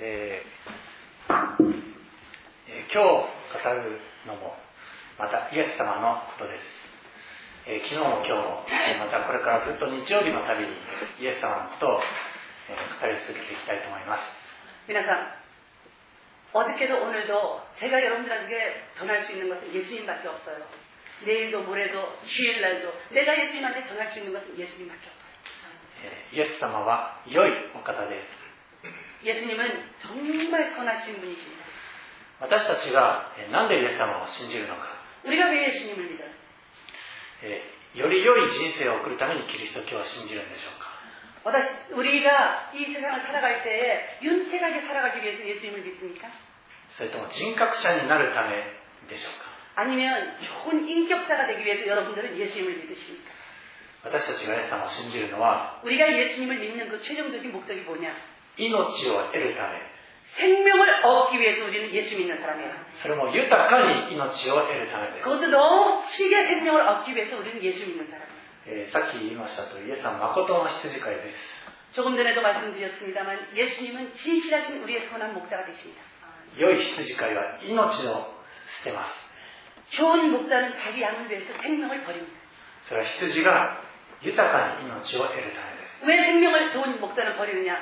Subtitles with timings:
[0.00, 1.66] えー
[2.68, 4.54] えー今日語るのも
[5.18, 6.62] またイエス様のことです、
[7.66, 10.72] えー昨日も今日もえーまたこれからずっと日曜日のたびに
[11.20, 12.00] イエス様のことを、
[12.68, 14.20] えー語り続けていきたいと思います
[14.88, 15.26] 皆さん,
[16.52, 20.64] 어저께도 오늘도 제가 여러분들에게 전할 수 있는 것은 예수님밖에 없어요.
[21.26, 25.16] 내일도 모레도 주일날도 내가 예수님한테 전할 수 있는 것은 예수님밖에 없어요.
[26.04, 28.26] えーイエス様は良いお方です
[29.24, 31.64] 예수님은 정말 선하신 분이십니다.
[32.38, 34.82] 私たちがえーなんでイエス様を信じるのか、
[35.24, 36.28] 우리가 왜 예수님을 믿어요?
[37.42, 40.92] えーより良い人生を送るためにキリスト教を信じるんでしょうか
[41.44, 46.28] 私, 우리가 이 세상을 살아갈 때에 윤택하게 살아가기 위해서 예수님을 믿습니까?
[46.98, 48.56] それとも人格者になるため
[49.08, 53.30] でしょうか 아니면 좋은 인격자가 되기 위해서 여러분들은 예수님을 믿으십니까?
[54.04, 58.14] 私たちがイエス様を信じるのは 우리가 예수님을 믿는 그 최종적인 목적이 뭐냐?
[58.56, 58.72] 命
[59.10, 59.80] を得るため
[60.36, 62.70] 생명을 얻기 위해서 우리는 예수 믿는 사람이에요.
[63.00, 68.36] それも豊かに命を得るためです、 그것도 넘치게 생명을 얻기 위해서 우리는 예수 믿는 사람이에요.
[68.66, 76.02] えーさっき言いましたとおりイエス様は誠の羊飼いです 조금 전에도 말씀드렸습니다만 예수님은 진실하신 우리의 선한 목자가 되십니다.
[76.58, 78.34] 良い羊飼いは命を
[78.82, 82.32] 捨てます 좋은 목자는 자기 양을 위해서 생명을 버립니다.
[82.88, 83.80] それは羊が
[84.20, 87.78] 豊かに命を得るためです 왜 생명을 좋은 목자는 버리느냐?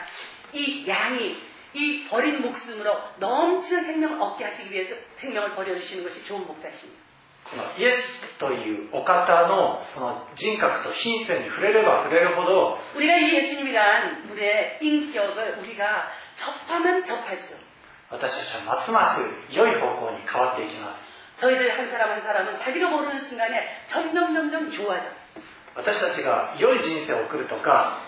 [0.52, 1.36] 이 양이
[1.74, 7.02] 이 버린 목숨으로 넘치는 생명을 얻게 하시기 위해서 생명을 버려주시는 것이 좋은 목자십니다.
[7.44, 16.08] このイエスというお方のその人格と品性に触れれば触れるほど 우리가 이 예수님이란 우리의 인격을 우리가
[16.40, 17.60] 접하면 접할수록
[18.10, 25.04] 私たちはますます良い方向に変わっていきます 저희들 한 사람 한 사람은 자기도 모르는 순간에 점점 점점 좋아져.
[25.74, 28.07] 私たちが良い人生を送るとかあるい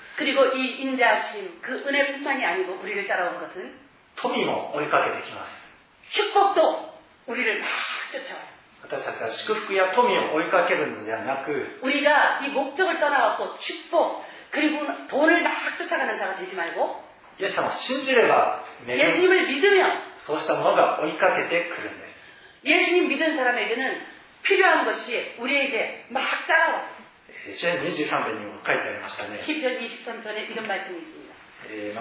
[0.16, 3.78] 그리고 이 인자하심 그 은혜뿐만이 아니고 우리를 따라온 것은
[4.16, 6.94] 富も追いかけてきます 축복도
[7.26, 7.66] 우리를 다
[8.12, 17.04] 쫓아와요 私たちは祝福や富を追いかけるのではなく 우리가 이 목적을 떠나갖고 축복 그리고 돈을 막 쫓아가는 자가 되지 말고
[17.38, 24.00] イエス様を信じれば恵み 예수님을 믿으면 そうしたものが追いかけてくるんです 예수님 믿은 사람에게는
[24.42, 26.88] 필요한 것이 우리에게 막 따라와
[27.20, 27.20] 요.
[27.48, 31.34] えー詩篇23編にも書いてありましたね 시편 23편에 이런 말씀이 있습니다.
[31.70, 32.00] えー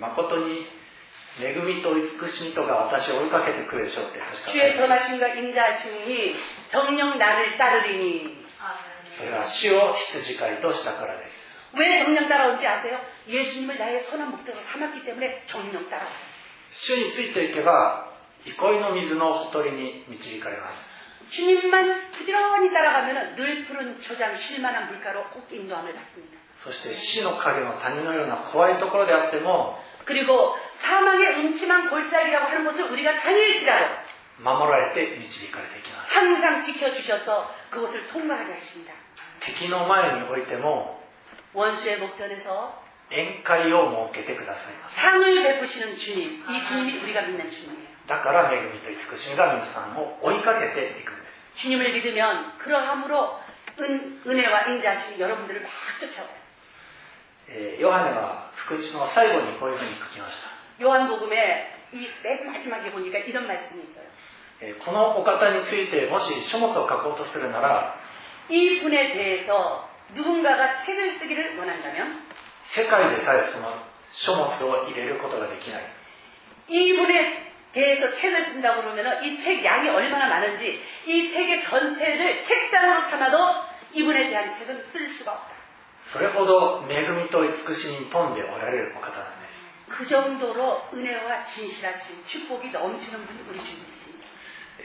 [0.00, 0.66] ま誠に
[1.40, 6.36] 恵みと慈しみとが私を追いかけてくるでしょうって確か 주의 선하심과 인자하심이
[6.72, 8.46] 정령 나를 따르리니
[9.16, 13.00] それは主を羊飼いとしたからです 왜 정령 따라온지 아세요?
[13.28, 16.16] 예수님을 나의 선한 목적으로 삼았기 때문에 정령 따라와요.
[16.72, 18.12] 主についていけば
[18.44, 20.89] 憩いの水のほとりに導かれます
[21.30, 26.38] 주님만 부지런히 따라가면 늘 푸른 초장 쉴만한 물가로 꼭 인도함을 받습니다.
[26.62, 33.94] そして死の影の谷のような怖いところであっても 그리고 사망의 음침한 골짜기라고 하는 것을 우리가 다닐지라도
[34.42, 38.92] 守られて導かれていきます 항상 지켜주셔서 그것을 통과하게 하십니다.
[39.40, 41.02] 敵の前においても
[41.54, 47.86] 원수의 목전에서 宴会を設けてくださいます 상을 베푸시는 주님, 이 주님이 우리가 믿는 주님이에요.
[48.08, 51.19] だから恵みと慈しみが皆さんを追いかけていくんです
[51.60, 53.40] 주님을 믿으면 그러함으로
[53.80, 55.70] 은, 은혜와 인자하심이 여러분들을 막
[56.00, 56.46] 쫓아와요.
[57.48, 60.50] えーヨハネは福音書の最後にこういうふうに書きました
[60.82, 64.04] 요한복음에 이 맨 마지막에 보니까 이런 말씀이 있어요.
[64.60, 67.94] えーこのお方についてもし書物を書こうとするなら
[68.48, 72.26] 이 분에 대해서 누군가가 책을 쓰기를 원한다면
[72.74, 73.70] 世界でさえその
[74.12, 75.82] 書物を入れることができない
[76.68, 83.02] 이 분에 대해서 책을 쓴다고 그러면 이 책 양이 얼마나 많은지 이 책의 전체를 책장으로
[83.10, 83.36] 삼아도
[83.92, 85.56] 이분에 대한 책은 쓸 수가 없다.
[86.12, 94.26] それほど恵みと慈しみに富んでおられるお方なんです 그 정도로 은혜와 진실하신 축복이 넘치는 분이 우리 주님이십니다.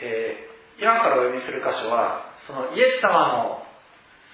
[0.01, 3.63] えー今からお読みする箇所はそのイエス様の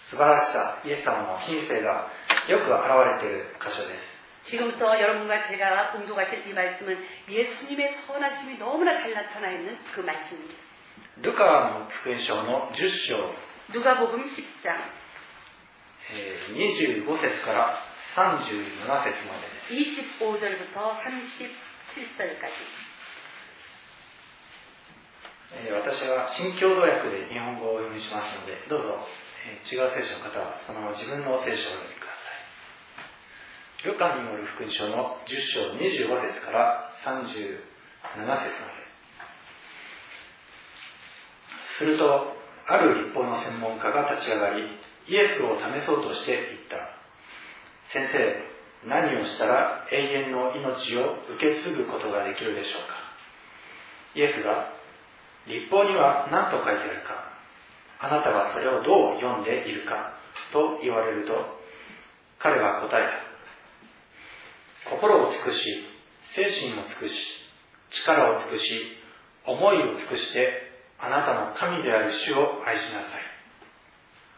[0.10, 2.08] 素晴らしさイエス様の品性が
[2.48, 4.11] よく表れている箇所です
[4.43, 6.99] 지금부터 여러분과 제가 공독하실 이 말씀은
[7.31, 10.59] 예수님의 선하심이 너무나 잘 나타나 있는 그 말씀입니 다.
[11.23, 13.31] 누가福音書の10章
[13.71, 14.75] 누가복음 10장
[16.59, 17.79] 25節から
[18.19, 22.83] 37節まで25절부터 37절까지
[25.71, 29.07] 私は新共同訳で日本語をお読みしますのでどうぞ
[29.69, 32.02] 違う聖書の方はその自分の聖書を
[33.85, 38.47] ルカによる福音書の10章25節から37節まで。
[41.79, 42.37] すると、
[42.69, 44.63] ある立法の専門家が立ち上がり、
[45.09, 46.77] イエスを試そうとして言った。
[47.93, 49.97] 先生、何をしたら永
[50.27, 52.95] 遠の命を受け継ぐことができるでしょうか？
[54.15, 54.75] イエスが、
[55.49, 57.33] 立法には何と書いてあるか？
[57.99, 60.15] あなたはそれをどう読んでいるか？
[60.53, 61.35] と言われると、
[62.39, 63.32] 彼は答えた。
[64.91, 65.65] 心を尽くし、
[66.35, 67.15] 精神を尽くし、
[67.91, 68.97] 力を尽くし、
[69.45, 73.23] 思いを尽くして、あなたの神である主を愛しなさい。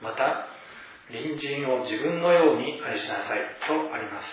[0.00, 0.48] また、
[1.08, 4.26] 隣人を自分のように愛しなさいとあります。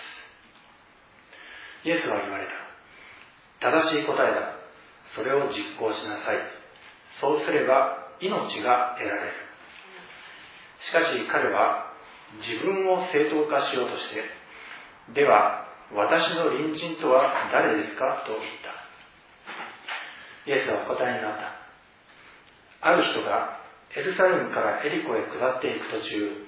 [1.84, 3.70] イエスは言われた。
[3.70, 4.56] 正しい答えだ。
[5.14, 6.38] それを実行しなさい。
[7.20, 9.32] そうすれば命が得られる。
[10.80, 11.92] しかし彼は
[12.40, 14.24] 自分を正当化しようとして、
[15.14, 15.61] では
[15.94, 18.24] 私の隣人とは誰ですか？
[18.26, 18.72] と言った。
[20.50, 21.52] イエスはお答えになった。
[22.80, 23.60] ある人が
[23.94, 26.46] エルサレムからエリコへ下っていく途中、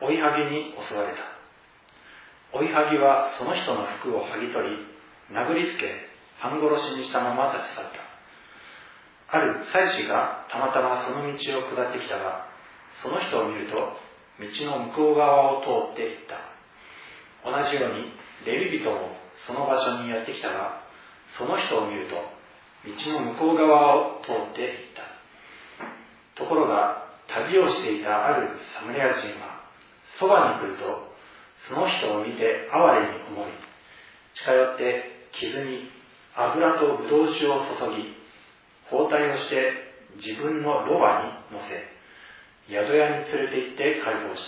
[0.00, 1.22] 追いはぎに襲われた。
[2.58, 4.76] 追いはぎはその人の服を剥ぎ取り、
[5.30, 7.84] 殴りつけ、半殺しにしたまま立ち去っ
[9.30, 9.38] た。
[9.38, 11.36] ある祭司がたまたまその道を
[11.70, 12.46] 下ってきたが、
[13.00, 16.36] その人を見ると、道の向こう側を通っていった。
[17.48, 18.12] 同じように、
[18.44, 19.16] レビ人も
[19.46, 20.82] その場所にやってきたが、
[21.38, 26.42] その人を見ると、道の向こう側を通っていった。
[26.42, 28.48] ところが、旅をしていたある
[28.78, 29.64] サムリア人は、
[30.18, 31.12] そばに来ると、
[31.68, 33.52] その人を見て哀れに思い、
[34.34, 35.90] 近寄って傷に
[36.34, 38.16] 油とブドウ酒を注ぎ、
[38.90, 39.72] 包帯をして
[40.16, 41.92] 自分のロバに乗せ、
[42.68, 44.42] 宿屋に連れて行って解放し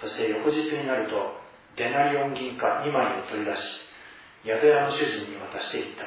[0.00, 0.08] た。
[0.08, 1.43] そして翌日になると、
[1.76, 3.60] デナリオン銀貨2枚を取り出し、
[4.44, 6.06] 宿屋の主人に渡していった。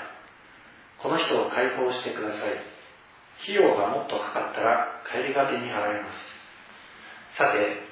[1.04, 2.64] この人を解放してください。
[3.44, 6.38] 費用がもっとかかったら帰りがけに払います。
[7.38, 7.86] さて、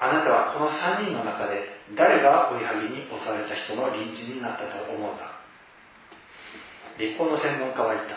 [0.00, 1.64] あなたはこの3人の中で
[1.96, 5.40] 誰が追いはぎに襲われた人の隣人になったと思うか
[6.98, 8.16] 立法の専門家は言った。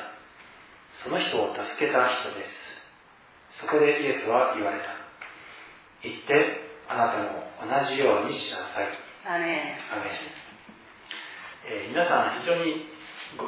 [1.03, 3.61] その人を助けた人です。
[3.61, 4.95] そこでイエスは言われた。
[6.03, 9.02] 言って、あなたも同じようにしなさい。
[9.91, 10.11] アメ
[11.65, 12.91] えー、皆さん非常に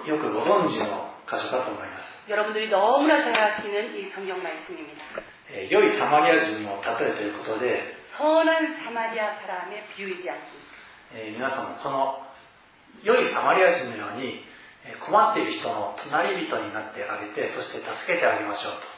[0.08, 2.06] よくご存知の箇所だと思います。
[2.32, 2.36] 여.
[5.70, 7.94] 良いサマリア人の例えということで、
[11.14, 12.26] え、皆さんもこの
[13.04, 14.46] 良いサマリア人のように
[15.06, 18.95] 困っている人の隣人になってあげて、そして助けてあげましょうと。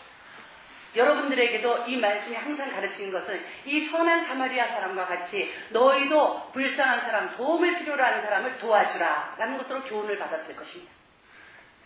[0.98, 7.80] 여러분들에게도 이 말씀이 항상 가르치는 것은 이 선한 사마리아 사람과 같이 너희도 불쌍한 사람, 도움을
[7.80, 9.36] 필요로 하는 사람을 도와주라.
[9.38, 10.92] 라는 것으로 교훈을 받았을 것입니다.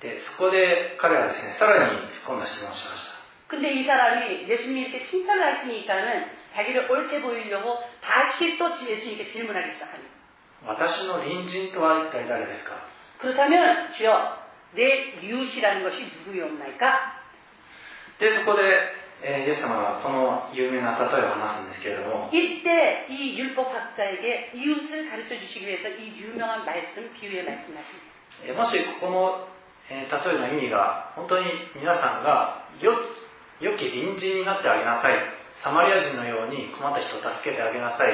[0.00, 3.22] で、そこで彼はですね、さらに突っ込んだ質問をしました。
[3.48, 10.12] 근데 이 사람이 예수님이 이렇게 칭찬을 하시니까는 자기를 옳게 보이려고 다시 또 예수님께 질문하기 시작합니다.
[10.66, 12.74] 私の隣人とは一体誰ですか
[13.18, 14.42] 그렇다면 주여
[14.74, 17.22] 내 이웃이라는 것이 누구였나이까?
[18.18, 18.62] で、そこで、
[19.21, 27.97] えー、イエス様はこの有名な例えを話すんですけれども、이때이율법학자에게이웃을가르쳐주시기위해서이유명한말씀비유의말씀하십
[28.45, 29.47] 니もしここの、
[29.89, 32.93] えー、例えの意味が本当に皆さんがよ
[33.59, 35.17] 良き隣人になってあげなさい。
[35.63, 38.13] サマリア人のように困った人を助けてあげなさい。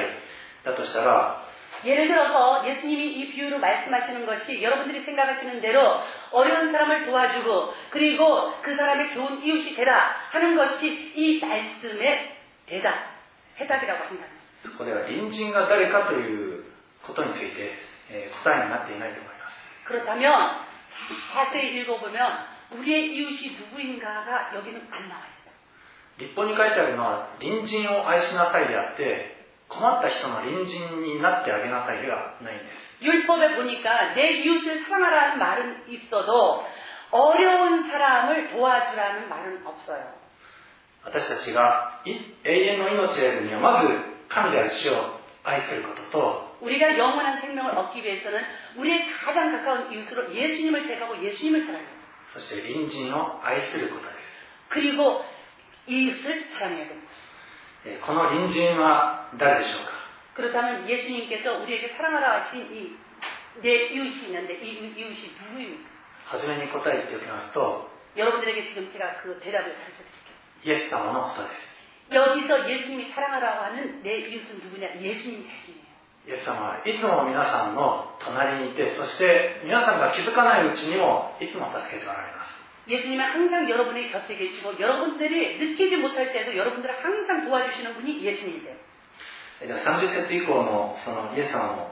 [0.64, 1.44] だとしたら
[1.85, 6.01] 예를 들어서 예수님이 이 비유로 말씀하시는 것이 여러분들이 생각하시는 대로
[6.31, 12.35] 어려운 사람을 도와주고 그리고 그 사람의 좋은 이웃이 되라 하는 것이 이 말씀의
[12.65, 12.95] 대답,
[13.59, 14.25] 해답이라고 한다.
[14.61, 16.65] そこでは隣人が誰かという
[17.07, 17.71] ことについて、
[18.11, 20.65] えー答えになっていないと思います 그렇다면
[21.33, 22.19] 자세히 읽어보면
[22.75, 25.53] 우리의 이웃이 누구인가가 여기는 안 나와 있어요.
[26.19, 29.32] 立法に書いてあるのは隣人を愛しなさいであって
[29.73, 36.65] 困った人の隣人になってあげなさいではないんです 율법에 보니까 내 이웃을 사랑하라는 말은 있어도
[37.11, 40.19] 어려운 사람을 도와주라는 말은 없어요.
[41.05, 42.11] 私たちがい
[42.43, 43.95] 永遠の命を得るにはまず
[44.27, 48.41] 神である主を愛することと 우리가 영원한 생명을 얻기 위해서는
[48.75, 51.99] 우리의 가장 가까운 이웃으로 예수님을 택하고 예수님을 사랑해야 돼요.
[52.33, 54.15] そして隣人を愛することです
[54.69, 55.23] 그리고
[55.87, 57.02] 이웃을 사랑해야 됩니다.
[57.03, 57.03] 다.
[57.85, 59.91] えーこの隣人は誰でしょうか
[60.35, 62.97] 그렇다면 예수님께서 우리에게 사랑하라 하신 이
[63.61, 65.89] 내 이웃이 있는데 이 이웃이 누구입니까?
[66.31, 70.35] 初めに答えておきますと 여러분들에게 지금 제가 그 대답을 가르쳐 드릴게요.
[70.63, 74.99] イエス様のことです 여기서 예수님이 사랑하라고 하는 내 이웃은 누구냐?
[75.01, 75.89] 예수님 자신이에요.
[76.27, 82.53] イエス様はいつも皆さんの隣にいてそして皆さんが気づかないうちにもいつも助けておられます
[82.84, 88.76] 예수님은 항상 여러분의 곁에 계시고 여러분들이 느끼지 못할 때도 여러분들을 항상 도와주시는 분이 예수님이세
[89.64, 89.72] 요.
[89.80, 91.88] 30절 이후의そのイエス様の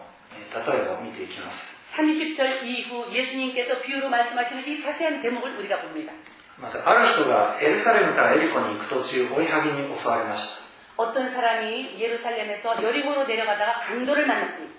[0.52, 1.64] 例えを見ていきます.
[1.96, 6.12] 30절 이후 예수님께서 비유로 말씀하시는 이 자세한 대목을 우리가 봅니 다.
[6.60, 14.76] またある人がエルサレムからエリコに行く途中追いはぎに襲われました.어떤 사람이 예루살렘에서 여리고로 내려가다가 강도를 만났습니 다.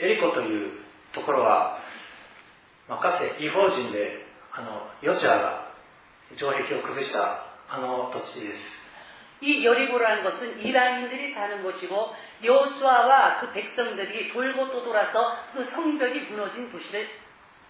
[0.00, 0.80] 에리코という
[1.12, 1.84] ところは
[2.88, 5.71] まあ、かつて違法人であのヨシアが
[6.35, 8.79] 城壁を崩したあの土地です
[9.41, 16.69] 이 여리고라는 것은 이방인들이 사는 곳이고 여수아와 그 백성들이 돌고 또 돌아서 그 성벽이 무너진
[16.71, 17.07] 도시를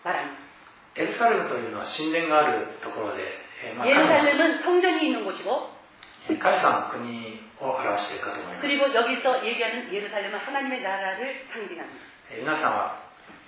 [0.03, 0.49] 말합니다.
[0.95, 3.23] エルサレムというのは神殿があるところで、
[3.63, 5.69] えーまあ、神の 예루살렘은 성전이 있는 곳이고
[6.27, 12.09] 神様の国を表しているかと思います、 그리고 여기서 얘기하는 예루살렘은 하나님의 나라를 상징합니다.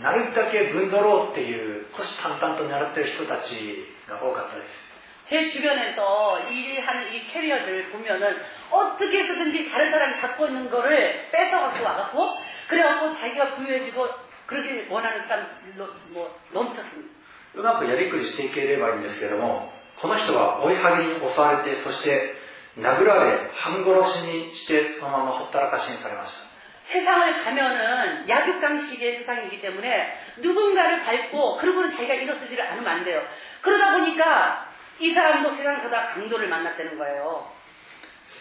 [0.00, 4.92] なるだけ分取ろうっていう虎視眈々と狙ってる人たちが多かったです
[5.28, 12.36] 제 주변에서 일하는 이 캐리어들 보면은 어떻게 해서든지 다른 사람이 갖고 있는 거를 뺏어갖고 와갖고
[12.68, 14.08] 그래갖고 자기가 부유해지고
[14.46, 17.22] 그렇게 원하는 사람들로 뭐 넘쳤습니다.
[17.54, 19.70] うまくやりくりしていければいいんですけども
[20.00, 22.34] この人は追いはぎに襲われてそして
[22.78, 26.45] 殴られ半殺しにしてそのままほったらかしにされました
[26.88, 33.22] 세상을 가면은 약육강식의 세상이기 때문에 누군가를 밟고 그러고는 자기가 일어서지를 않으면 안 돼요.
[33.62, 34.68] 그러다 보니까
[34.98, 37.50] 이 사람도 세상 가다 강도를 만났다는 거예요.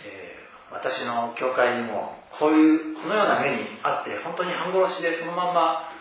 [0.05, 0.41] えー
[0.71, 5.91] 私の教会にもこういうこのような目にあって本当に半殺しでそのまま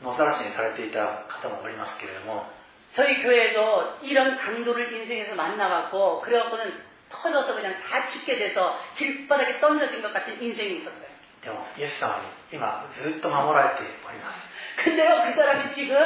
[0.00, 2.46] 野ざらしにされていた方もおりますけれども
[2.94, 6.72] 저희 교회도 이런 강도를 인생에서 만나갖고 그래갖고는
[7.10, 11.10] 터져서 그냥 다 죽게 돼서 길바닥에 던져진 것 같은 인생이 있었어요.
[11.46, 15.96] でもイエス様に今ずっと守られております 근데요 그 사람이 지금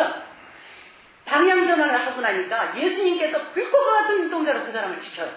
[1.24, 5.30] 방향 전환을 하고 나니까 예수님께서 불꽃과 같은 눈동자로 그 사람을 지켜요.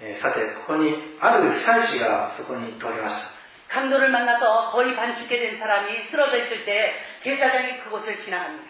[0.00, 3.28] えーさてここにある祭司がそこに通りました
[3.68, 8.64] 강도를 만나서 거의 반 죽게 된 사람이 쓰러져 있을 때 제사장이 그곳을 지나갑니다.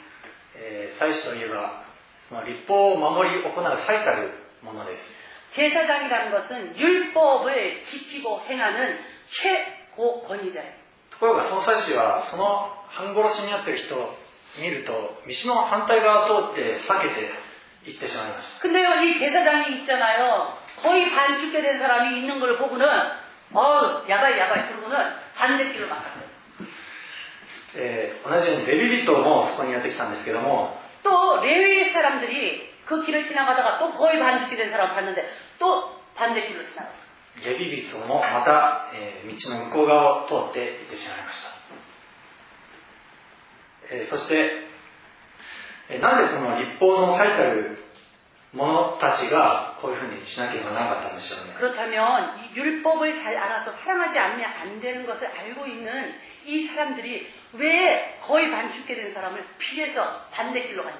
[0.56, 1.84] えー祭司といえば
[2.28, 4.32] その立法を守り行う最たる
[4.62, 8.98] ものです 제사장이라는 것은 율법을 지키고 행하는
[9.32, 10.72] 최고 권위자예요.
[11.10, 14.14] ところがその祭司はその半殺しにあってる人を
[14.60, 17.30] 見ると道の反対側を通って避けて
[17.86, 20.56] 行ってしまいました 근데요, 이 제사장이 있잖아요.
[20.82, 22.86] 거의 반 죽게 된 사람이 있는 걸 보고는
[23.52, 24.96] 어 야바이 야바이 그러고는
[25.36, 26.28] 반대길로 막 갔어요.
[27.76, 36.64] えー同じようにレビ人もそこにやってきたんですけども、 또 레위 사람들이 그 길을 지나가다가 또 거의 반죽이 된 사람 봤는데 또 반대길로
[36.64, 37.01] 지나갔어요.
[37.44, 41.48] レビ人もまた、えー道の向こう側を通って行ってしまいました。
[43.90, 44.50] えーそして、
[45.90, 47.78] えーなんでこの立法の書いてある
[48.52, 51.54] 者たちがこういうふうにしなければならなかったんでしょうね。
[51.60, 56.14] 그렇다면 이 율법을 잘 알아서 사랑하지 않으면 안 되는 것을 알고 있는
[56.46, 60.96] 이 사람들이 왜 거의 반죽게 된 사람을 피해서 반대길로 갔냐?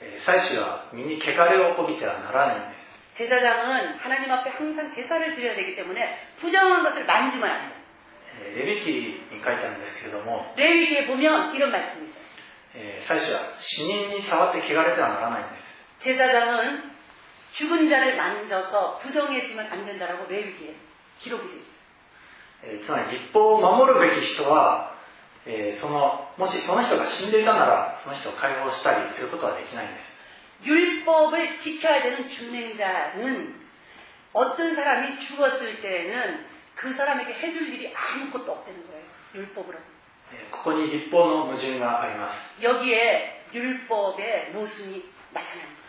[0.00, 2.79] えー祭司は身に汚れをこびてはならないんです。
[3.17, 7.81] 제사장은 하나님 앞에 항상 제사를 드려야 되기 때문에 부정한 것을 만지면 안 돼 요.
[8.55, 13.03] 레위기에書いてあるんですけれども레위기에 보면 이런 말씀이 있어 요.
[13.07, 16.87] 最初は死人に触って汚れてはならないんです제사장은
[17.51, 20.75] 죽은 자를 만져서 부정해지면 안 된다라고 레위기에
[21.19, 21.59] 기록이
[22.63, 22.85] 되어 있어 요.
[22.85, 24.95] つまり立法を守るべき人は、
[25.45, 30.10] えー、そのもしその人が死んでいたならその人を解放したりすることはできないんです。
[30.63, 33.55] 율법을 지켜야 되는 준행자는
[34.33, 39.03] 어떤 사람이 죽었을 때에는 그 사람에게 해줄 일이 아무것도 없다는 거예요.
[39.35, 39.77] 율법으로.
[42.61, 45.03] 여기에 율법의 모순이
[45.33, 45.81] 나타납니다.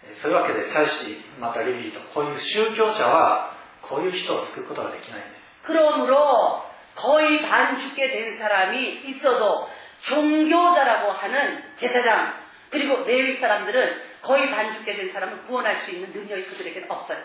[0.06, 6.62] えーそういうわけで大使またレビーとこういう宗教者はこういう人を救うことができないんです 그러므로
[6.94, 9.68] 거의 반 죽게 된 사람이 있어도
[10.06, 12.34] 종교자라고 하는 제사장
[12.70, 17.18] 그리고 레위 사람들은 거의 반 죽게 된 사람을 구원할 수 있는 능력이 그들에게는 없어요.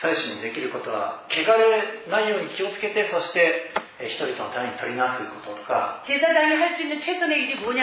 [0.00, 7.82] 祭司にできることは汚れないように気をつけてそしてえー人々のために取りなすこととか 제사장이 할 수 있는 최선의 일이 뭐냐?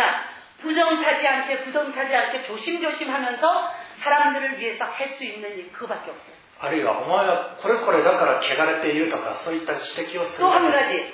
[0.62, 6.36] 부정타지 않게 부정타지 않게 조심조심하면서 사람들을 위해서 할 수 있는 일 그거밖에 없어요.
[6.62, 9.84] あるいはお前はこれこれだから汚れているとかそういった指
[10.16, 11.14] 摘をする 또 한 だけ 가지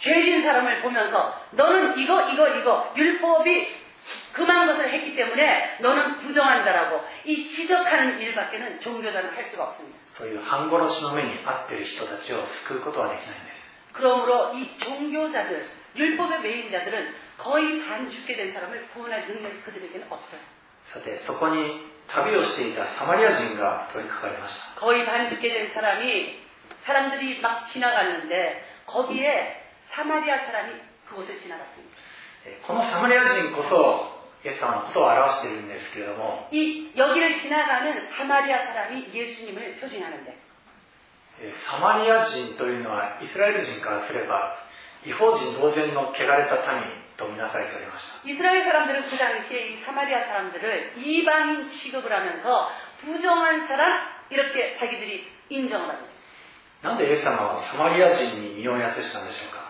[0.00, 3.79] 죄진 사람을 보면서 너는 이거 이거 이거 율법이
[4.32, 9.98] 그만 것을 했기 때문에 너는 부정한 자라고 이 지적하는 일밖에는 종교자는 할 수가 없습니다.
[10.16, 13.56] そういう半殺しの目に遭っている人たちを救うことはできないんです
[13.92, 20.40] 그러므로 이 종교자들, 율법의 매인자들은 거의 반 죽게 된 사람을 구원할 능력이 그들에게는 없어요.
[20.92, 26.38] さてそこに旅をしていたサマリア人が取りかかりました 거의 반 죽게 된 사람이
[26.86, 30.72] 사람들이 막 지나갔는데 거기에 사마리아 사람이
[31.08, 31.96] 그곳을 지나갔습니다.
[32.44, 40.36] えーこのサマリア人こそイエス様のことを表しているんですけれども 이 여기를 지나가는 사마리아 사람이 예수님을 표징하는데
[41.40, 44.56] えーサマリア人というのはイスラエル人からすれば
[45.04, 55.88] 違法人同然の汚れた民とみなされておりました 이스라엘 사람들은 그 당시에 이 사마리아 사람들을 이방인 취급을 하면서 부정한 사람 이렇게 자기들이 인정을
[55.88, 56.10] 합니다.
[56.82, 59.69] なんでイエス様はサマリア人に身を安したんでしょうか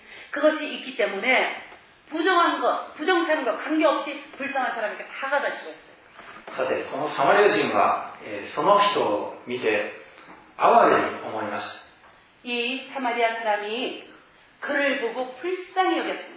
[0.30, 1.62] 그것이 있기 때문에
[2.10, 5.86] 부정한 것, 부정타는 것 관계없이 불쌍한 사람에게 다가갈 수가 있어요.
[6.56, 9.92] さてこのサマリア人は、えーその人を見て
[10.56, 14.04] 哀れに思いました 이 사마리아 사람이
[14.60, 16.36] 그를 보고 불쌍히 여겼습니다.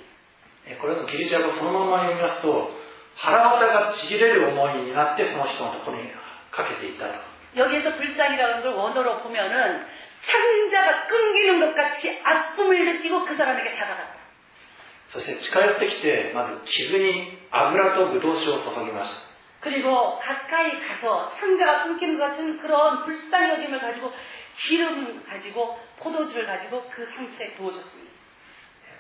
[0.68, 2.72] えーこれのギリシャ語そのまま読みますと
[3.16, 6.04] 腹渡がちぎれる思いになってその人のところに
[6.52, 7.14] かけていったと
[7.56, 9.86] 여기에서 불쌍이라는 걸 원어로 보면은
[10.26, 14.20] 창자가 끊기는 것 같이 아픔을 느끼고 그 사람에게 다가갔다.
[15.12, 19.30] そして近寄ってきてまず傷に油とブドウ酒を注ぎました
[19.62, 24.14] 그리고 가까이 가서 상자가 끊기는 것 같은 그런 불쌍히 여김을 가지고
[24.68, 28.12] 기름 가지고 포도주를 가지고 그 상처에 부어줬습니다.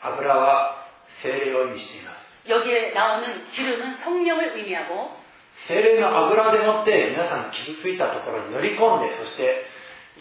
[0.01, 0.87] 油は
[1.21, 5.11] 精霊を意味しています 여기에 나오는 기름은 성령을 의미하고
[5.67, 9.65] 精霊の油でもって皆さんの傷ついたところに乗り込んでそして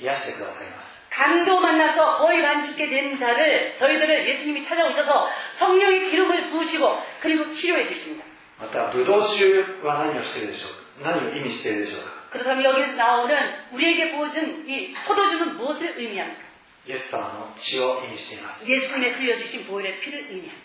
[0.00, 7.88] 癒してくださいます 강도 만나서 거의 반죽게 된 자를 저희들을 예수님이 찾아오셔서 성령의 기름을 부으시고 그리고 치료해
[7.88, 8.24] 주십니다.
[8.60, 13.36] またブドウ酒は何をしているでしょうか何を意味しているでしょうか 그렇다면 여기서 나오는
[13.72, 16.42] 우리에게 부어준 이 포도주는 무엇을 의미합니까?
[16.86, 20.56] イエス様の血を意味しています 예수님의 흘려주신 보혈의 피를 의미합니다.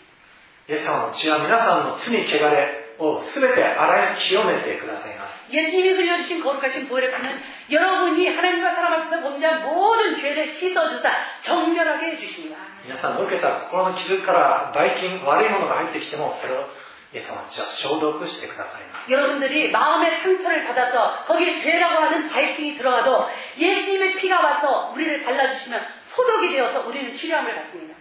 [0.68, 11.10] イエス様の血は皆さんの罪汚れ を全て洗い清めてくださいます 예수님이 흘려주신 거룩하신 보혈의 피는 여러분이 하나님과 사람 앞에서 범죄한 모든 죄를 씻어주사
[11.42, 12.56] 정결하게 해주십니다.
[12.84, 16.68] 皆さんの受けた心の傷からばい菌悪いものが入ってきてもそれを
[17.14, 25.80] イエス様の血は消毒してくださいます 여러분들이 마음의 상처를 받아서 거기에 죄라고 하는 바이킹이 들어가도 예수님의 피가 와서 우리를 발라주시면
[26.16, 27.94] 소독이 되어서 우리는 치료함을 받습니다.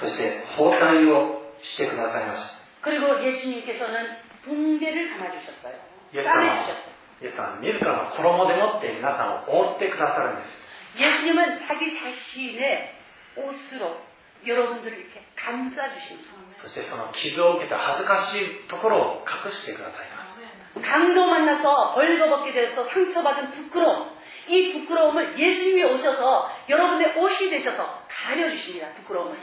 [0.00, 5.74] そして包帯をしてくださいました 그리고 예수님께서는 붕대를 감아주셨어요.
[6.14, 6.98] 예, 싸매주셨어요.
[7.20, 12.94] イエス様は自らの衣でもって皆さんを覆ってくださるんです 예수님은 자기 자신의
[13.36, 14.00] 옷으로
[14.46, 16.30] 여러분들을 이렇게 감싸주십니다.
[16.62, 24.10] そしてその傷を受けた恥ずかしいところを隠してくださいます 강도 만나서 벌거벗게 돼서 상처받은 부끄러움.
[24.48, 28.88] 이 부끄러움을 예수님이 오셔서 여러분의 옷이 되셔서 가려주십니다.
[29.02, 29.36] 부끄러움을.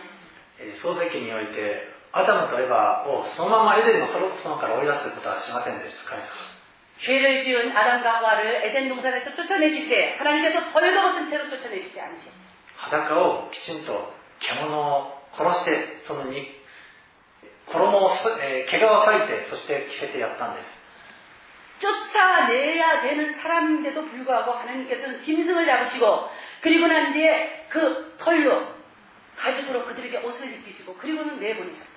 [0.60, 6.28] えー創世記において アダムとエバをそのままエデンの園から追い出すことはしませんでした神様
[7.04, 12.46] 죄를 지은 아담과 하와를 에덴 동산에서 쫓아내실 때 하나님께서 벌거벗은 채로 쫓아내시지 않으셨어요.
[12.78, 16.48] 裸をきちんと獣を殺してそのに
[17.68, 20.86] 衣をす、えー毛皮を裂いてそして着せてやったんです
[21.82, 26.30] 쫓아내야 되는 사람인데도 불구하고 하나님께서는 짐승을 잡으시고
[26.62, 28.68] 그리고 난 뒤에 그 털로
[29.38, 31.89] 가죽으로 그들에게 옷을 입히시고 그리고는 내보내셨어요.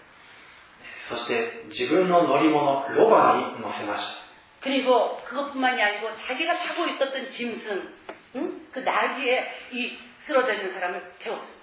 [1.09, 4.29] そして自分の乗り物ロバに乗せました
[4.61, 7.95] 그리고 그것뿐만이 아니고 자기가 타고 있었던 짐승,
[8.37, 8.67] 응?
[8.73, 11.59] 그 나귀에 이 쓰러져 있는 사람을 태웠어요.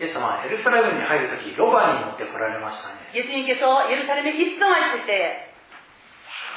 [0.00, 5.54] イエス様はエルサレムに入るときロバに乗って来られましたね 예수님께서 예루살렘에 입성하실 때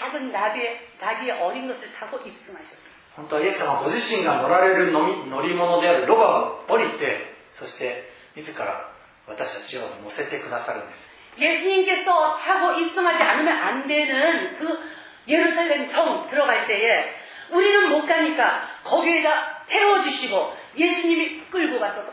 [0.01, 2.87] 작은 나귀의, 나귀의 어린 것을 타고 입성하셨어요.
[3.15, 8.93] 本当はイエス様ご自身が乗られる乗り乗り物であるロバを降りてそして自ら
[9.27, 14.79] 私たちを乗せてくださるんです 예수님께서 타고 입성하지 않으면 안 되는 그
[15.27, 17.15] 예루살렘 성 들어갈 때에
[17.51, 22.03] 우리는 못 가니까 거기에다 태워주시고 예수님이 끌고 가서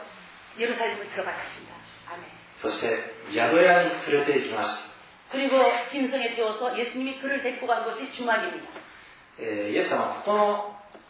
[0.58, 1.74] 예루살렘을 들어가게 하신다.
[2.12, 2.24] 아멘.
[2.62, 4.94] そして宿屋に連れて行きました、
[5.32, 5.56] 그리고
[5.90, 8.68] 짐승에 태워서 예수님이 그를 데리고 간 것이 주말입니다.
[9.38, 10.77] えーイエス様はここの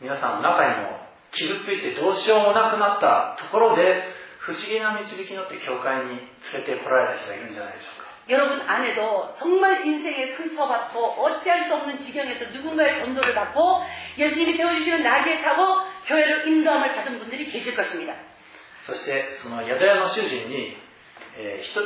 [0.00, 1.00] 皆さんの中にも
[1.32, 4.04] 傷ついてどうしようもなくなったところで
[4.38, 6.20] 不思議な導きによって教会に
[6.52, 13.84] 連れてこられた人がいるんじゃないでしょうか 여러분 안에도 정말 인생에 상처받고 어찌할 수 없는 지경에서 누군가의 전도를 받고
[14.16, 18.14] 예수님이 태워주시는 나귀에 타고 교회를 인도함을 받은 분들이 계실 것입니다.
[18.86, 20.76] そしてその宿屋の主人に、
[21.36, 21.80] えーひと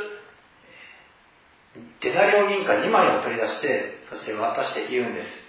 [2.01, 5.42] デナリオ銀貨2枚を取り出してそして渡して言うんです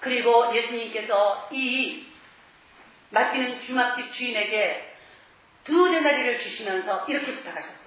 [0.00, 2.06] 그리고 예수님께서 이
[3.10, 4.94] 맡기는 주막집 주인에게
[5.64, 7.86] 두 데나리를 주시면서 이렇게 부탁하셨어요.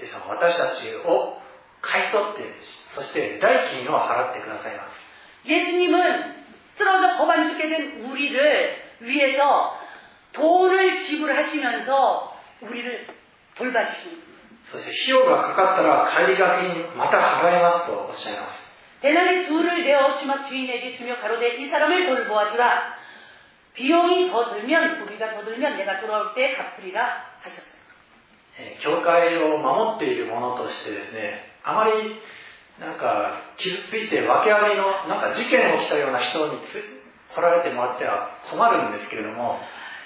[0.00, 1.38] イエス様は私たちを
[1.80, 2.54] 買い取って
[2.94, 4.84] そして代金を払ってくださいま
[5.44, 6.44] す 예수님은
[6.78, 9.78] 쓰러져 거반 죽게 된 우리를 위해서
[10.32, 13.06] 돈을 지불하시면서 우리를
[13.56, 14.32] 돌봐주시는 분이에요.
[14.72, 18.55] そして費用がかかったら帰りがけにまた払いますとおっしゃいます
[19.00, 22.94] 대나리 둘을 내어 주막 주인에게 주며 가로되 이 사람을 돌보아 주라.
[23.74, 27.72] 비용이 더 들면 우리가 더 들면 내가 돌아올 때 갚으리라 하셨어요.
[28.58, 32.20] えー教会を守っているものとしてですねあまり
[32.78, 36.84] なんか傷ついて訳ありのなんか事件を起きたような人につ
[37.34, 39.58] 来られてもらっては困るんですけれども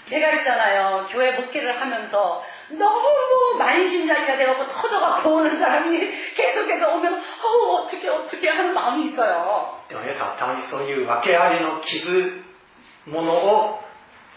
[0.08, 1.08] 제가 있잖아요.
[1.10, 8.74] 교회 목회를 하면서 너무 만신자리가 되고 터져갖고 오는 사람이 계속해서 오면 어우 어떻게 어떻게 하는
[8.74, 9.82] 마음이 있어요.
[9.88, 12.42] でも皆さんたまにそういう訳ありの傷
[13.06, 13.80] 物を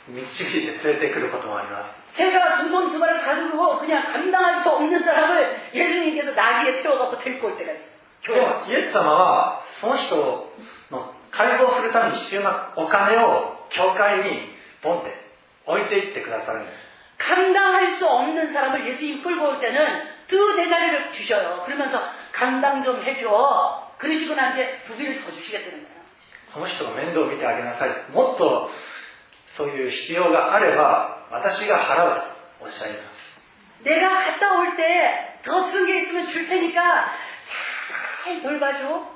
[0.07, 7.19] 導いて連れてくることもあります 제가 두 손 두 발을 가지고 그냥 감당할 수 없는 사람을 예수님께서 나귀에 태워갖고
[7.19, 7.89] 데리고 올 때가 있어요.
[8.21, 10.15] でもイエス様はその人
[10.91, 14.49] の解放するために必要なお金を教会に
[14.81, 15.13] ポンって
[15.65, 16.75] 置いていってくださるんです
[17.17, 21.63] 감당할 수 없는 사람을 예수님 끌고 올 때는 두 대가리를 주셔요.
[21.65, 22.01] 그러면서
[22.31, 23.93] 감당 좀 해줘.
[23.97, 25.99] 그러시고 나한테 두 개를 더 주시겠다는 거예요.
[26.53, 27.89] この人の面倒を見てあげなさい。
[28.11, 28.71] もっと
[29.57, 32.15] そういう必要があれば私が払う
[32.59, 33.83] とおっしゃいます。
[33.83, 37.11] 내가 갔다 올 때 더 쓰는 게 있으면 줄 테니까
[38.23, 39.07] 잘 돌봐줘.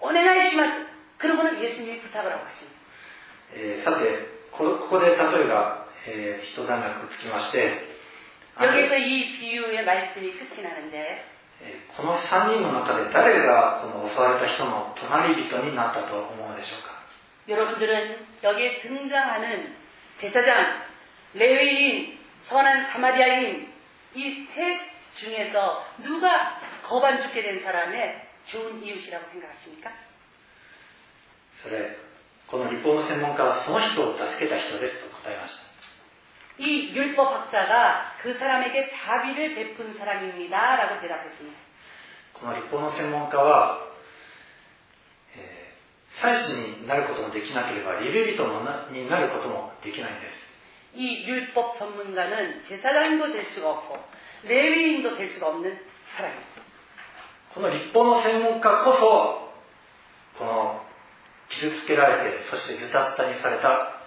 [0.00, 0.86] 오네가이시마스.
[1.18, 2.76] 그러고는 예수님이 부탁을 하고 하십니다.
[3.54, 5.16] えーさてこ、ここで例え
[5.48, 7.78] が、 えー一段落つきまして、
[8.56, 11.24] あの 여기서 이 비유의 말씀이 끝이 나는데
[11.62, 16.96] えーこの3人の中で誰がこの襲われた人の隣人になったと思うでしょうか
[17.48, 19.76] 여러분들은 여기에 등장하는
[20.20, 20.82] 제사장,
[21.34, 23.72] 레위인, 선한 사마리아인
[24.14, 24.80] 이 셋
[25.20, 29.90] 중에서 누가 거반 죽게 된 사람의 좋은 이웃이라고 생각하십니까?
[31.62, 31.96] それ
[32.48, 35.69] この立法の専門家はその人を助けた人ですと答えました
[36.58, 40.76] 이 율법학자가 그 사람에게 자비를 베푼 사람입니다.
[40.76, 41.66] 라고 대답했습니다.
[42.34, 43.80] この立法の専門家は、
[45.36, 45.66] えー
[46.20, 53.98] 祭司になることもできなければリベ人のなになることもできないんです 이 율법 전문가는 제사장도 될 수가 없고
[54.44, 55.78] 레위인도 될 수가 없는
[56.16, 56.56] 사람입니다.
[57.54, 60.82] この立法の専門家こそこの
[61.48, 64.00] 傷つけられてそしてずたったにされた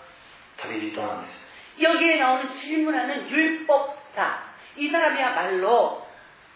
[0.62, 1.43] 旅人なんです
[1.82, 4.44] 여기에 나오는 질문하는 율법사
[4.78, 6.06] 이 사람이야말로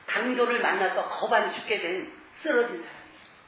[0.08, 3.04] 강도를 만나서 거반 죽게 된 쓰러진 사람.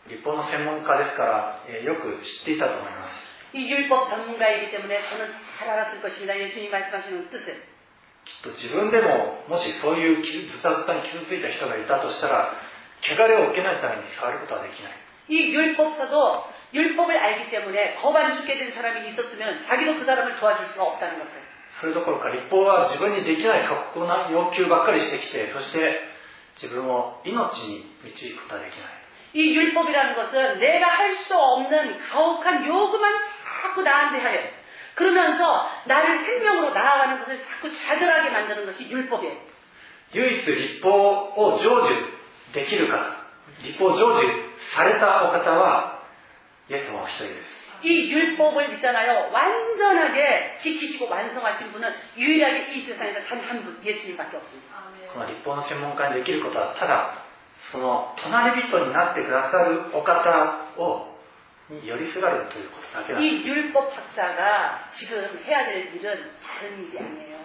[0.08, 6.38] 立法の専門家ですから、えーよく知っていたと思います 이 율법 전문가이기 때문에 저는 잘 알았을 것입니다.
[6.38, 7.64] 예수님 말씀하시는 뜻을.
[8.26, 12.54] きっと自分でももしそういう傷ずたずたに傷ついた人がいたとしたら
[13.02, 14.94] 汚れを受けないために触ることはできない
[15.30, 20.84] 이 율법사도 율법을 알기 때문에 거반 죽게 된 사람이 있었으면 자기도 그 사람을 도와줄 수가
[20.84, 21.39] 없다는 것을.
[21.82, 26.02] それどころか立法は自分にできない過酷な要求ばっかりしてきてそして
[26.62, 27.36] 自分を命
[27.68, 33.12] に導くことはできない 이 율법이라는 것은 내가 할 수 없는 가혹한 요구만
[33.62, 34.40] 자꾸 나한테 하여
[34.96, 39.56] 그러면서 나를 생명으로 나아가는 것을 자꾸 자들하게 만드는 것이 율법이에요.
[40.14, 40.90] 唯一立法
[41.36, 41.90] を成就
[42.54, 43.28] できるか
[43.64, 44.24] 立法を成就
[44.74, 46.04] されたお方は
[46.70, 49.30] イエス様お一人です 이 율법을 있잖아요.
[49.32, 54.76] 완전하게 지키시고 완성하신 분은 유일하게 이 세상에서 단 한 분, 예수님밖에 없습니다.
[55.14, 57.24] この立法の専門家にできることはただ
[57.72, 61.16] その隣人になってくださるお方を
[61.70, 67.36] に寄りすがるということだけなんです 이 율법 학자가 지금 해야 될 일은 다른 일이 아니에요.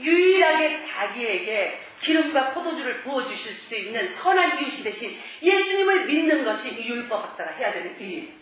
[0.00, 7.22] 유일하게 자기에게 기름과 포도주를 부어주실 수 있는 선한 이웃이 되신 예수님을 믿는 것이 이 율법
[7.22, 8.40] 학자가 해야 되는 일이에요.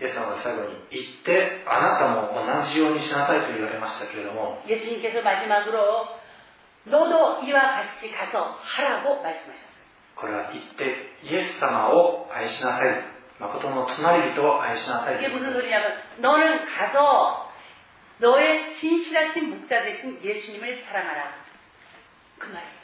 [0.00, 6.08] イエス様が最後に言ってあなたも同じようにしなさいと言われましたけれども 예수님께서 마지막으로
[6.84, 9.70] 너도 이와 같이 가서 하라고 말씀하셨어요.
[10.16, 13.04] これは言ってイエス様を愛しなさい
[13.38, 17.50] 誠の隣人を愛しなさいとい 이게 うこと 무슨 です 소리냐면 너는 가서
[18.18, 21.34] 너의 진실하신 목자 되신 예수님을 사랑하라.
[22.38, 22.80] 그 말이에요.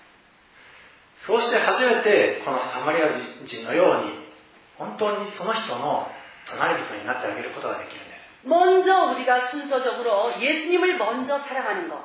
[1.26, 3.08] そうして初めてこのサマリア
[3.44, 4.12] 人のように
[4.78, 6.06] 本当にその人の
[6.46, 11.98] 隣人になってあげることができるんです 먼저 우리가 순서적으로 예수님을 먼저 사랑하는 것.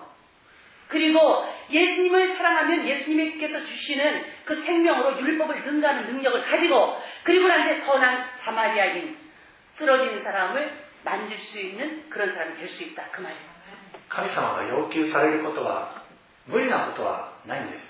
[0.88, 9.18] 그리고 예수님을 사랑하면 예수님께서 주시는 그 생명으로 율법을 능가하는 능력을 가지고 그리고 나한테 선한 사마리아인
[9.78, 13.04] 쓰러진 사람을 만질 수 있는 그런 사람이 될 수 있다.
[13.12, 13.52] 그 말이에요.
[14.10, 16.04] 神様が要求されることは
[16.46, 17.84] 無理なことはないんです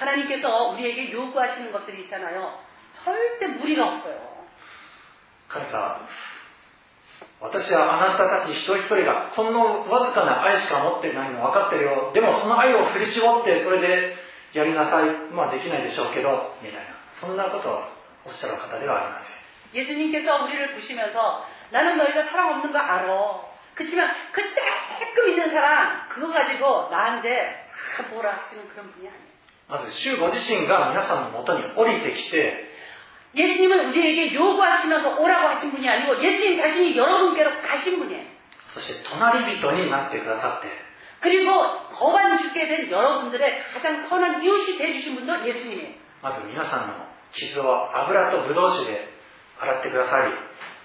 [0.00, 2.58] 하나님께서 우리에게 요구하시는 것들이 있잖아요.
[3.04, 4.35] 절대 무리가 없어요.
[5.48, 6.08] 神様
[7.40, 14.14] 私はあなたたち一人一人がこのわずかな愛しか持ってないの分かってるよでもその愛を振り絞ってそれで
[14.54, 17.82] やりなさいまあできないでしょうけどみたいなそんなことを
[18.26, 19.32] おっしゃる方ではありません
[19.72, 23.08] 예수님께서 우리를 보시면서 나는 너희가 사랑 없는 거 알아.
[23.74, 24.42] 그렇지만 그
[25.22, 27.64] 조금 있는 사랑 그거 가지고 나한테
[27.96, 29.32] 다 뭐라 하시는 그런 분이 아니에요.
[29.68, 32.65] まず主ご自身が皆さんのもとに降りてきて
[33.36, 38.32] 예수님은 우리에게 요구하시면서 오라고 하신 분이 아니고 예수님 자신이 여러분께로 가신 분이에요.
[38.74, 40.68] そして隣人になってくださって
[41.20, 41.52] 그리고
[41.94, 45.92] 거반 죽게 된 여러분들의 가장 선한 이웃이 되주신 분도 예수님이에요.
[46.22, 46.94] まず皆さんの
[47.32, 49.08] 傷を油とブドウ酒で
[49.58, 50.32] 洗ってください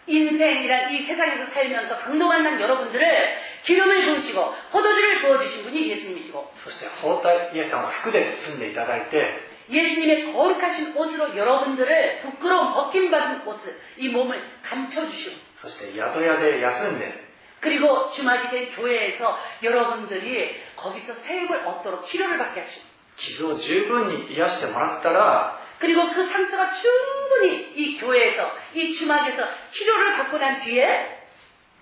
[0.08, 10.34] 인생이란 이 세상에서 살면서 강동한 난 여러분들을 기름을 부으시고 포도주를 부어주신 분이 예수님이시고 そして包帯イエス様は服で包んでいただいて 예수님의
[10.34, 17.28] 거룩하신 옷으로 여러분들을 부끄러운 벗김받은 옷을 이 몸을 감춰주시고 そして宿屋で休んで
[17.60, 22.86] 그리고 주말이 된 교회에서 여러분들이 거기서 세임을 얻도록 치료를 받게 하시고
[23.18, 31.18] 傷を十分に癒してもらったら 그리고 그 상처가 충분히 이 교회에서 이 주막에서 치료를 받고 난 뒤에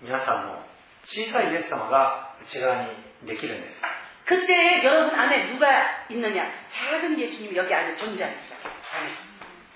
[0.01, 0.59] 皆さんの
[1.05, 2.89] 小さいイエス様が内側に
[3.25, 3.98] できるんです
[4.29, 5.67] 그때에 여러분 안에 누가
[6.09, 8.73] 있느냐 작은 예수님이 여기 안에 존재하기 시작해요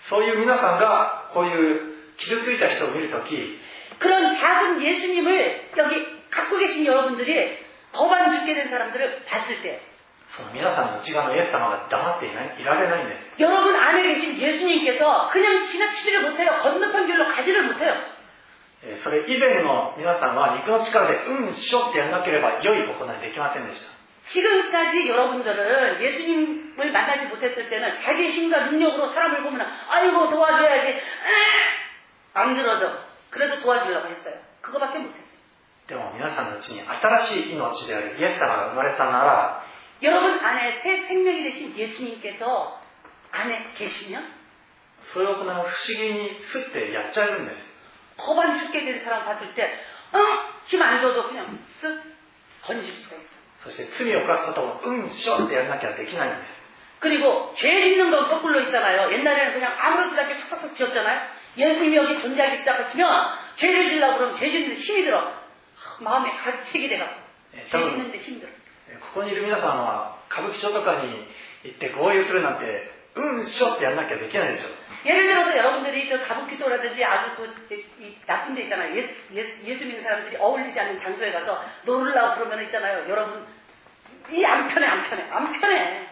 [0.09, 3.59] そういう皆さんがこういう傷ついた人を見るとき
[3.99, 7.57] 그런 작은 예수님을 여기 갖고 계신 여러분들이
[7.91, 9.81] 더반 죽게 된 사람들을 봤을 때
[10.35, 16.59] その皆さんの内側のイエス様が黙っていないいられないんです 여러분 안에 계신 예수님께서 그냥 지나치지를 못해요.
[16.63, 17.93] 건너편 길로 가지를 못해요.
[18.81, 23.91] えーそれ以前の皆さんは肉の力でうんしょってやらなければ良い行いできませんでした
[24.27, 31.01] 지금까지 여러분들은 예수님을 만나지 못했을 때는 자기 힘과 능력으로 사람을 보면 아이고 도와줘야지 에이!
[32.33, 32.93] 안 들어줘.
[33.31, 34.35] 그래도 도와주려고 했어요.
[34.61, 35.29] 그거밖에 못했어요.
[35.87, 39.63] でも皆さんのうちに新しい命であるイエス様が生まれたなら
[40.03, 42.79] 여러분 안에 새 생명이 되신 예수님께서
[43.31, 44.23] 안에 계시면
[45.11, 45.65] それを行う不思
[45.97, 47.57] 議にすってやっちゃえるんです
[48.17, 49.63] 거반 죽게 된 사람 봤을 때,
[50.11, 50.17] 어?
[50.67, 52.01] 힘 안 줘도 그냥 쓱
[52.67, 53.32] 던질 수가 있어요.
[53.63, 56.59] そして罪を犯すことをうんしょってやらなきゃできないんです
[56.99, 59.11] 그리고 죄 짓는 건 거꾸로 있잖아요.
[59.13, 61.21] 옛날에는 그냥 아무렇지도 않게 척척척 지었잖아요.
[61.57, 63.07] 예수님이 여기 존재하기 시작하시면
[63.55, 65.33] 죄를 지려고 그러면 죄 짓는데 힘이 들어.
[65.99, 67.19] 마음에 가책이 돼갖고
[67.53, 68.49] 네, 죄 저는- 짓는데 힘들어.
[68.91, 71.25] えーここにいる皆さんは歌舞伎町とかに
[71.63, 72.65] 行って合流するなんて
[73.15, 74.69] うんしょってやらなきゃできないでしょ
[75.07, 78.93] 예를 들어서 여러분들이 그 가부키토라든지 아주 그, 이, 나쁜 데 있잖아요.
[78.97, 83.07] 예수, 예수, 예수 믿는 사람들이 어울리지 않는 장소에 가서 놀으려고 그러면 있잖아요.
[83.07, 83.47] 여러분,
[84.31, 86.07] 이 안 편해, 안 편해, 안 편해.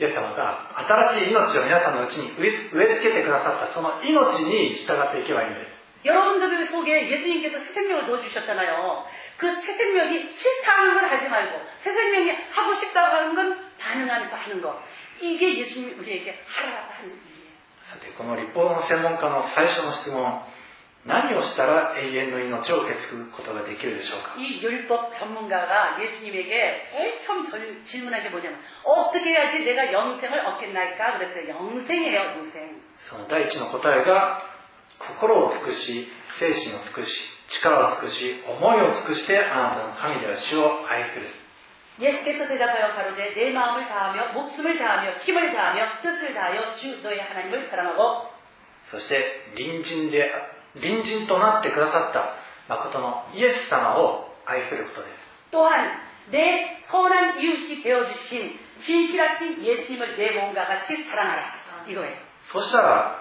[0.00, 0.74] イエス様が
[1.14, 5.70] 新しい命を皆さんのうちに植え植え付けてくださったその命に従っていけばいいんです
[6.04, 9.06] 여러분들 속에 예수님께서 새 생명을 넣어주셨잖아요.
[9.38, 14.60] 그 새 생명이 싫다는 걸 하지 말고 새 생명이 하고 싶다고 하는 건 반응하면서 하는
[14.60, 14.82] 거.
[15.22, 17.54] 이게 예수님이 우리에게 하라고 하는 일이에요.
[17.88, 20.42] さてこの立法の専門家の最初の質問
[21.06, 30.40] 何をしたら永遠の命を受け継ぐことができるでしょうか 이 율법 전문가가 예수님에게 제일 처음 절- 질문한 게 뭐냐면 어떻게 해야지 내가 영생을
[30.40, 31.18] 얻겠나이까?
[31.18, 31.48] 그랬어요.
[31.50, 32.80] 영생이에요, 영생.
[33.10, 34.40] その第一の答えが
[34.98, 36.08] 心を尽くし
[36.40, 37.28] 精神を尽くし
[37.60, 41.28] 力を尽くし思いを尽くしてあなたの神である主を愛する
[42.00, 47.68] 예수께서 대답하여 가로되 내 마음을 다하며 목숨을 다하며 힘을 다하며 뜻을 다하여 주 너의 하나님을
[47.68, 48.32] 사랑하고
[48.90, 50.32] そして隣人で
[50.74, 52.36] 隣人となってくださった
[52.68, 55.12] 誠のイエス様を愛することです
[55.52, 61.50] 또한 내 선한 이웃이 되어주신 진실하신 예수님을 내 몸과 같이 사랑하라.
[61.86, 62.16] 이거예요.
[62.52, 63.20] そしたら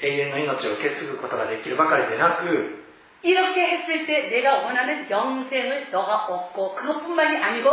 [0.00, 2.84] 永遠の命を受け継ぐことができるばかりでなく
[3.22, 7.68] 이렇게 했을 때 내가 원하는 영생을 너가 얻고 그것뿐만이 아니고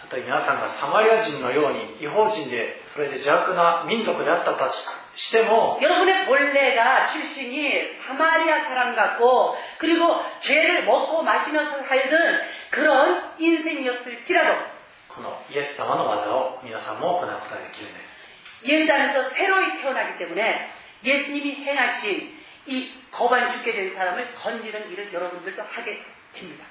[0.00, 4.84] たとえ皆さんがサマリア人のように違法人でそれで邪悪な民族であったとし
[5.30, 18.64] ても 여러분의 본래가 출신이 사마리아 사람 같고 그리고 죄를 먹고 마시면서 살던 그런 인생이었을지라도 このイエス様の技を皆さんも行うことができるんです
[18.64, 20.68] 예수 안에서 새로이 태어나기 때문에
[21.04, 26.64] 예수님이 행하신 이 거반 죽게 된 사람을 건지는 일을 여러분들도 하게 됩니다.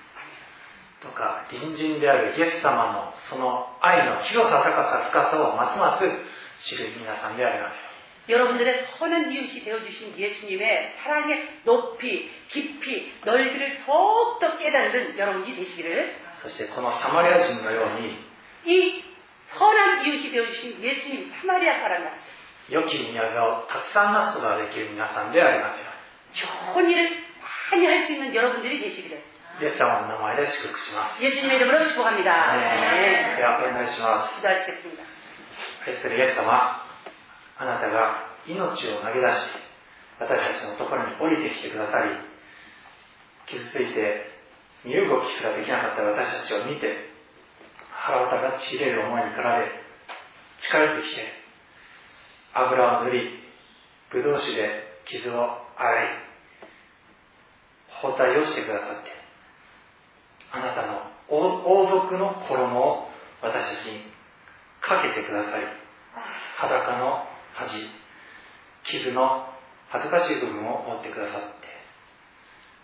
[1.02, 6.10] どうか隣人であるイエス様のその愛の広さ高さ深さをますます
[6.66, 7.91] 知る皆さんであります
[8.30, 18.18] 여러분들의 선한 이웃이 되어주신 예수님의 사랑의 높이, 깊이, 넓이를 더욱더 깨닫는 여러분이 되시기를 そしてこのサマリア人のように
[18.66, 19.04] 이
[19.58, 22.20] 선한 이웃이 되어주신 예수님 사마리아 사람 같이
[22.70, 25.88] 良き宮沢をたくさんなすことができる皆さんでありますよ
[26.76, 27.24] 좋은 일을
[27.72, 29.18] 많이 할 수 있는 여러분들이 되시기를
[29.62, 32.54] イエス様の名前で祝福します 예수님의 이름으로 축복합니다.
[32.54, 33.42] で 네.
[33.42, 35.04] はお願いします 기도하시겠습니다.
[35.88, 36.81] 愛するイエス様
[37.59, 39.73] あなたが命を投げ出し
[40.19, 42.11] 私たちのところに降りてきてくださり
[43.47, 44.31] 傷ついて
[44.85, 47.11] 身動きすらできなかった私たちを見て
[47.91, 49.71] 腹渡がちれる思いに駆られ
[50.61, 51.23] 近寄ってきて
[52.55, 53.21] 油を塗り
[54.11, 56.07] ブドウ酒で傷を洗い
[58.03, 59.11] 包帯をしてくださって
[60.53, 63.09] あなたの王族の衣を
[63.41, 64.13] 私たちに
[64.81, 65.63] かけてください
[66.59, 67.91] 裸の恥
[68.85, 69.49] 傷の
[69.89, 71.69] 恥ずかしい部分を持ってくださって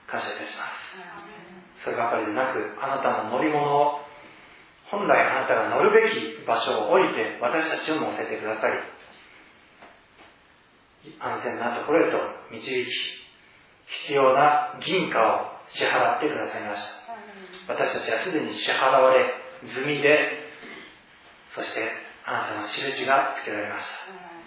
[0.07, 1.85] 感謝いたします。
[1.85, 4.01] そればかりでなくあなたの乗り物を
[4.91, 8.75] 本来あなたが乗るべき場所を降りて私たちを乗せてくださり
[11.21, 12.19] 安全なところへと
[12.51, 12.91] 導き
[14.07, 16.83] 必要な銀貨を支払ってくださいまし
[17.67, 17.73] た。
[17.73, 20.49] 私たちはすでに支払われ済みで
[21.55, 21.91] そして
[22.25, 24.38] あなたの印がつけられました。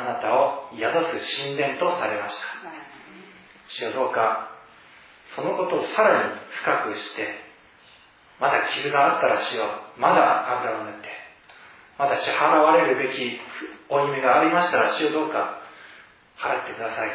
[0.00, 2.90] あなたを宿す神殿とされました。
[3.68, 4.50] 主よどうか
[5.36, 7.28] そのことをさらに深くして
[8.40, 9.64] まだ傷があったら主よ
[9.98, 11.08] まだ油を塗って
[11.98, 13.38] まだ支払われるべき
[13.88, 15.60] 負い目がありましたら主よどうか
[16.38, 17.10] 払ってください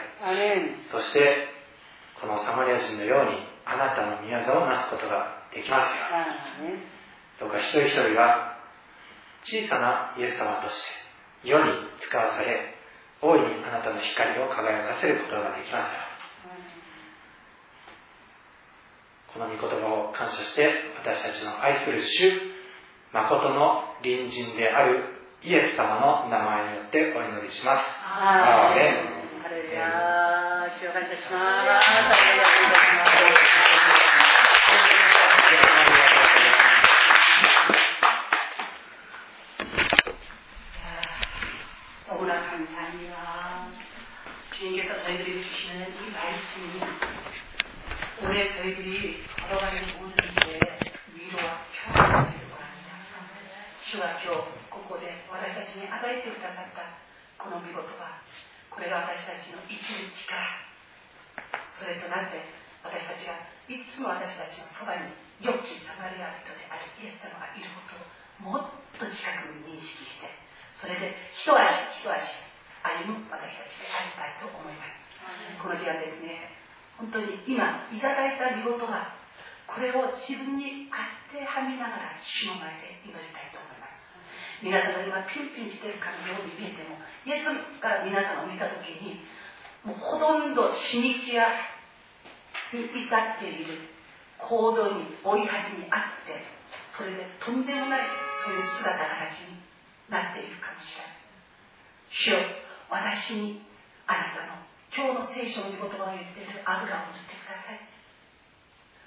[0.92, 1.50] そして
[2.22, 6.70] このサマリア人のようにあなたの宮業をなすことができますよ
[7.40, 8.56] どうか一人一人が
[9.44, 10.76] 小さなイエス様とし
[11.44, 12.75] て世に使わされ
[13.26, 16.06] 大いにあなたの光を輝かせることができますよ
[19.34, 20.70] この御言葉を感謝して
[21.02, 22.32] 私たちの愛する主
[23.12, 27.86] 誠の隣人であるイエス様の名前によってお祈りします。
[28.04, 29.42] アーメン。
[29.44, 31.86] ハレルヤ主を感謝します。
[42.08, 42.26] 너무
[43.04, 43.68] や
[44.56, 46.80] ピンゲタされてるしない大好きに
[48.24, 50.24] 俺それドバイスをして
[51.12, 52.32] 見ろはキャラ
[53.84, 56.96] 主は今日ここで私たちに与えてくださった
[57.36, 58.24] この見事は
[58.72, 60.40] これが私たちの生きる力
[61.76, 62.40] それとなって
[62.80, 63.36] 私たちが
[63.68, 65.12] いつも私たちのそばに
[65.44, 68.08] 良きサマリア人であるイエス様がいることを
[68.40, 70.32] もっと近くに認識して
[70.80, 71.60] それで一足
[72.00, 72.55] 一足
[72.86, 75.02] 歩む私たちでありたいと思います。
[75.58, 76.54] この時間ですね。
[77.02, 79.18] 本当に今いただいた見事は
[79.66, 81.02] これを自分に当
[81.34, 83.98] てはみながら主の前で祈りたいと思います。
[84.62, 87.50] 皆さんが今ピュンピュンしてるかのように見えてもイエス
[87.82, 89.26] から皆さんを見た時に
[89.84, 91.52] もうほとんど死に際
[92.72, 93.90] に至っている
[94.38, 96.40] 行動に追い恥にあって
[96.96, 98.08] それでとんでもない
[98.46, 99.60] そういう姿形に
[100.10, 101.16] なっているかもしれない。
[102.10, 103.62] 主よ私に
[104.08, 104.62] あなたの
[104.94, 107.82] 今日の聖書の御言葉を言っている油を塗ってください。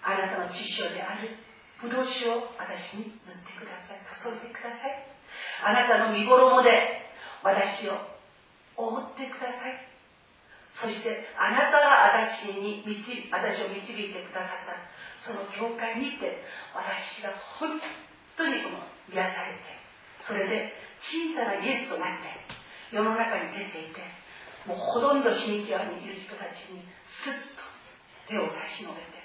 [0.05, 1.37] あなたの知識である。
[1.81, 4.03] ブドウ酒を私に塗ってください。
[4.03, 5.07] 注いでください。
[5.63, 7.07] あなたの身衣で
[7.43, 7.95] 私を
[8.77, 9.87] 覆ってください。
[10.75, 14.99] そしてあなたが私に導私を導いてくださった。
[15.23, 16.43] その教会にて
[16.75, 17.81] 私が本
[18.37, 18.63] 当に
[19.11, 19.79] 癒されて
[20.27, 20.73] それで
[21.03, 22.58] 小さなイエスとなって
[22.93, 24.01] 世の中に出ていて
[24.65, 27.65] もうほとんど死に際にいる人たちにすっと
[28.29, 29.25] 手を差し伸べて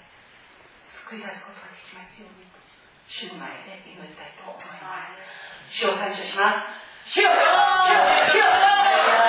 [1.10, 2.60] 救い出すことができますようにと
[3.08, 5.76] 主の前で祈りたいと思います。
[5.76, 6.64] 主を感謝しま
[7.08, 7.12] す。
[7.12, 8.00] 主よ主よ
[8.32, 9.23] 主よ